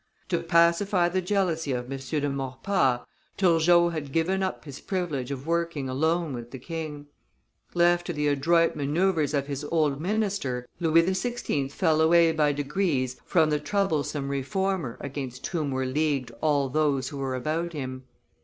[0.29, 1.99] To pacify the jealousy of M.
[1.99, 3.01] de Maurepas,
[3.37, 7.05] Turgot had given up his privilege of working alone with the king.
[7.75, 11.71] Left to the adroit manoeuvres of his old minister, Louis XVI.
[11.71, 17.17] fell away by degrees from the troublesome reformer against whom were leagued all those who
[17.17, 18.05] were about him.